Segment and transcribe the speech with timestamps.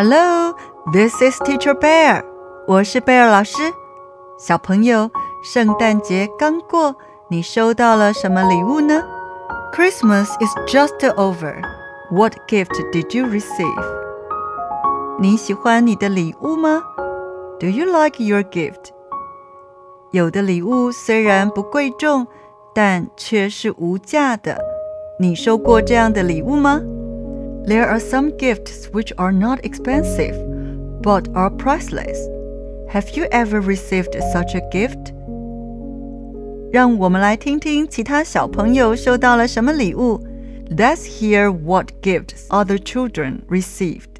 [0.00, 0.54] Hello,
[0.92, 2.22] this is Teacher Bear.
[2.22, 2.24] Bear。
[2.68, 3.58] 我是 Bear 老师。
[4.38, 5.10] 小朋友，
[5.42, 6.94] 圣诞节刚过，
[7.26, 9.02] 你收到了什么礼物呢
[9.74, 11.60] ？Christmas is just over.
[12.12, 13.84] What gift did you receive?
[15.18, 16.80] 你喜欢你的礼物吗
[17.58, 18.90] ？Do you like your gift?
[20.12, 22.28] 有的礼物虽然不贵重，
[22.72, 24.60] 但却是无价的。
[25.18, 26.80] 你收过这样的礼物吗？
[27.67, 30.35] ？There are some gifts which are not expensive,
[31.01, 32.17] but are priceless.
[32.89, 35.13] Have you ever received such a gift?
[36.71, 40.19] 让我们来听听其他小朋友收到了什么礼物。
[40.75, 44.13] Let's hear what gifts other children received.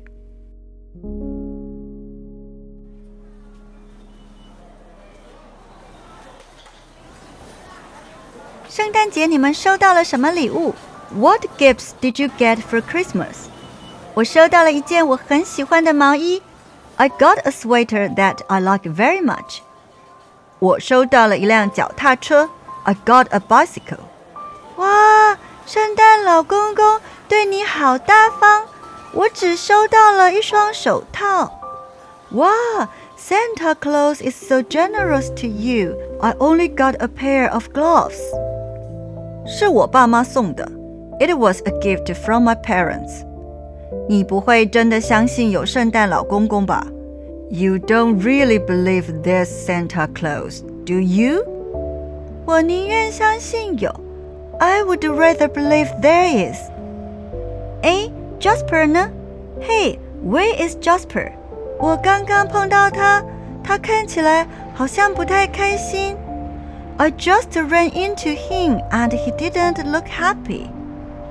[11.13, 11.19] 圣诞节你们收到了什么礼物？
[11.19, 13.47] What gifts did you get for Christmas？
[14.13, 16.41] 我收到了一件我很喜欢的毛衣。
[16.97, 19.59] I got a sweater that I like very much。
[20.59, 22.49] 我收到了一辆脚踏车。
[22.83, 23.99] I got a bicycle。
[24.77, 28.63] 哇，圣诞老公公对你好大方！
[29.13, 31.59] 我只收到了一双手套。
[32.31, 32.49] 哇，
[33.17, 35.95] Santa Claus is so generous to you.
[36.19, 38.19] I only got a pair of gloves.
[39.45, 40.69] 是我爸妈送的。
[41.19, 43.25] It was a gift from my parents.
[44.09, 46.85] 你不会真的相信有圣诞老公公吧？
[47.49, 51.45] You don't really believe there's Santa Claus, do you?
[52.45, 53.93] 我宁愿相信有。
[54.59, 56.57] I would rather believe there is.
[57.83, 59.09] 哎，Jasper 呢？
[59.61, 61.31] Hey, where is Jasper?
[61.79, 63.23] 我刚刚碰到他，
[63.63, 66.17] 他看起来好像不太开心。
[66.97, 70.67] I just ran into him and he didn't look happy.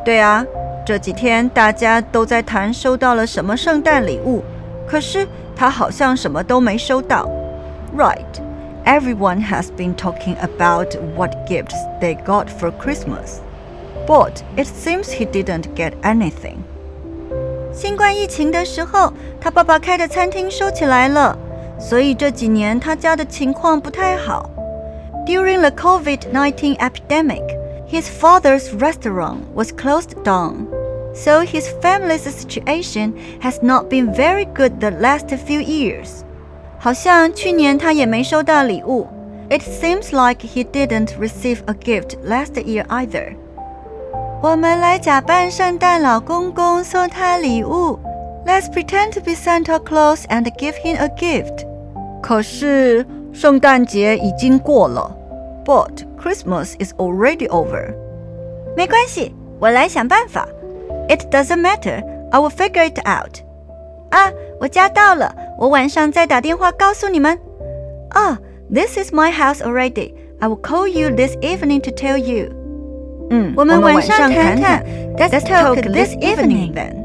[0.07, 0.45] 对啊，
[0.85, 4.43] 这几天大家都在谈收到了什么圣诞礼物，
[4.87, 7.29] 可是他好像什么都没收到。
[7.97, 8.25] Right.
[8.85, 13.39] Everyone has been talking about what gifts they got for Christmas.
[14.09, 16.57] But it seems he didn't get anything.
[17.73, 21.39] 新冠疫情的时候，他爸爸开的餐厅收起来了，
[21.79, 24.51] 所以这几年他家的情况不太好。
[25.27, 27.45] During the COVID 19 epidemic,
[27.87, 30.67] his father's restaurant was closed down,
[31.15, 36.25] so his family's situation has not been very good the last few years.
[36.79, 39.07] 好像去年他也没收到礼物。
[39.51, 43.37] It seems like he didn't receive a gift last year either.
[44.43, 48.01] 我们来假扮圣诞老公公送他礼物。
[48.47, 51.67] Let's pretend to be Santa Claus and give him a gift.
[52.23, 55.16] 可是圣诞节已经过了。
[55.67, 57.95] but Christmas is already over.
[58.77, 60.49] 没关系，我来想办法。
[61.09, 62.05] It doesn't matter.
[62.31, 63.41] I will figure it out.
[64.11, 67.39] 啊，我家到了，我晚上再打电话告诉你们。
[68.11, 68.39] 啊，
[68.73, 70.15] This is my house already.
[70.41, 72.51] I will call you this evening to tell you.
[73.31, 74.85] 嗯，我们晚上谈谈。
[75.17, 77.03] Let's talk this evening then.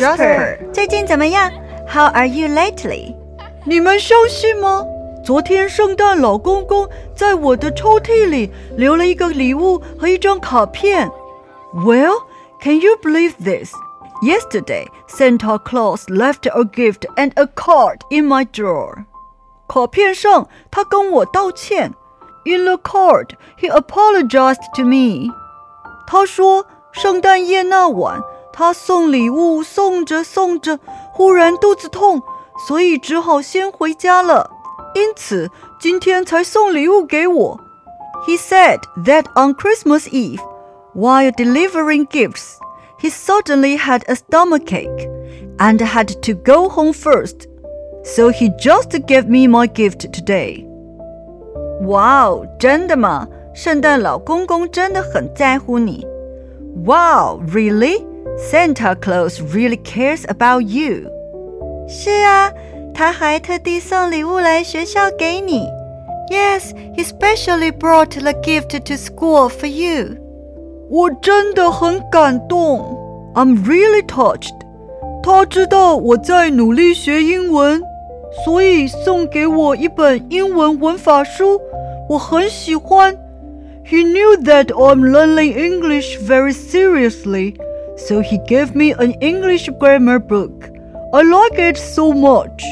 [0.00, 1.52] Jasper，最近怎么样？
[1.86, 3.14] How are you lately？
[3.66, 4.82] 你们相信吗？
[5.22, 11.10] 昨天圣诞老公公在我的抽屉里留了一个礼物和一张卡片。
[11.74, 12.22] Well,
[12.62, 13.74] can you believe this?
[14.22, 19.04] Yesterday, Santa Claus left a gift and a card in my drawer.
[19.68, 21.92] 卡片上他跟我道歉。
[22.44, 23.30] In the card,
[23.60, 25.34] he apologized to me.
[26.06, 28.22] 他说圣诞夜那晚。
[28.60, 30.78] 他送礼物送着送着，
[31.12, 32.22] 忽然肚子痛，
[32.66, 34.50] 所以只好先回家了。
[34.94, 37.60] 因此今天才送礼物给我。
[38.26, 40.40] He said that on Christmas Eve,
[40.94, 42.56] while delivering gifts,
[42.98, 45.06] he suddenly had a stomachache
[45.58, 47.46] and had to go home first.
[48.02, 50.66] So he just gave me my gift today.
[51.86, 53.28] 哇哦，真的吗？
[53.54, 56.06] 圣诞老公公真的很在乎你。
[56.84, 58.04] Wow, really?
[58.38, 61.10] Santa Claus really cares about you.
[61.88, 62.52] 是啊，
[62.92, 65.66] 他还特地送礼物来学校给你。
[66.30, 70.16] Yes, he specially brought the gift to school for you.
[70.90, 73.32] 我真的很感动。
[73.34, 74.54] I'm really touched。
[75.22, 77.82] 他知道我在努力学英文，
[78.44, 81.60] 所以送给我一本英文文法书，
[82.08, 83.16] 我很喜欢。
[83.84, 87.54] He knew that I'm learning English very seriously,
[88.00, 90.70] so he gave me an English grammar book.
[91.12, 92.62] I like it so much.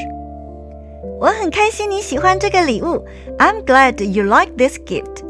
[1.19, 3.05] 我很开心你喜欢这个礼物。
[3.37, 5.23] I'm glad you like this gift.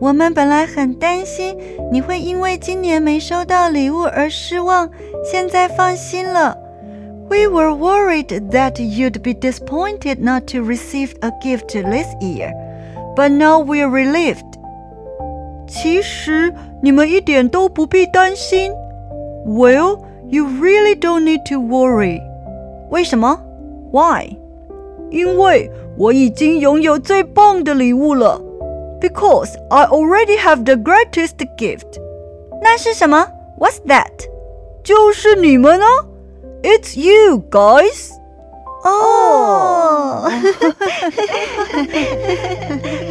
[0.00, 1.56] 我们本来很担心
[1.90, 4.88] 你会因为今年没收到礼物而失望，
[5.24, 6.56] 现在放心了。
[7.28, 12.52] We were worried that you'd be disappointed not to receive a gift this year,
[13.14, 14.44] but now we're relieved.
[15.66, 18.72] 其实 你们一点都不必担心。
[19.46, 22.20] Well, you really don't need to worry.
[22.90, 23.40] 为什么？
[23.92, 24.36] Why?
[25.10, 28.40] 因为我已经拥有最棒的礼物了。
[29.00, 32.00] because I already have the greatest gift.
[32.60, 33.28] 那是什么？
[33.58, 34.10] What's that?
[34.82, 35.86] 就是你们啊！
[36.62, 38.10] It's you guys.
[38.84, 40.28] 哦。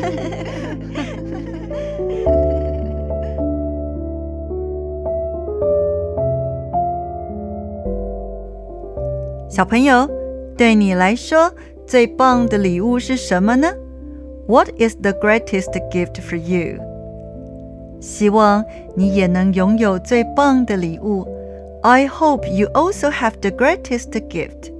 [9.61, 10.09] 小朋友，
[10.57, 11.51] 对你来说
[11.85, 13.67] 最棒的礼物是什么呢？
[14.47, 16.79] what is the greatest gift for you？
[17.99, 18.63] 希望
[18.95, 21.27] 你也能拥有最棒的礼物。
[21.81, 24.71] I hope you also have the greatest gift。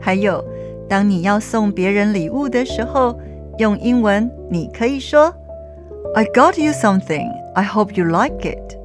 [0.00, 0.44] 还有，
[0.88, 3.18] 当你要送别人礼物的时候，
[3.58, 5.32] 用英文你可以说：“
[6.14, 7.28] I got you something.
[7.54, 8.78] I hope you like it.”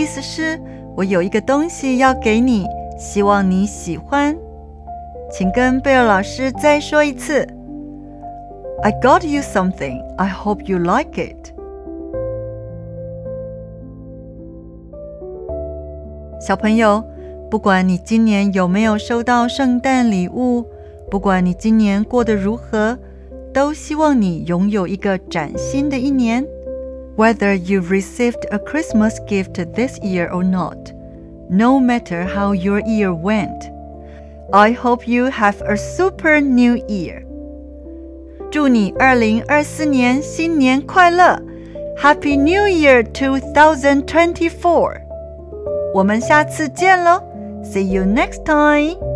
[0.00, 0.58] 意思是，
[0.96, 2.66] 我有一个东西要给你。
[2.98, 4.34] 希望你喜欢，
[5.30, 7.46] 请跟贝尔老师再说一次。
[8.82, 10.02] I got you something.
[10.16, 11.52] I hope you like it.
[16.40, 17.04] 小朋友，
[17.50, 20.64] 不管你今年有没有收到圣诞礼物，
[21.10, 22.98] 不管你今年过得如何，
[23.52, 26.42] 都希望你拥有一个崭新的一年。
[27.15, 30.91] Whether you've received a Christmas gift this year or not
[31.49, 33.69] no matter how your year went.
[34.51, 37.23] I hope you have a super new year.
[38.51, 41.39] 祝你二零二四年新年快乐！
[41.97, 45.01] Happy New Year 2024！
[45.93, 47.21] 我们下次见喽！
[47.63, 49.08] See you next time!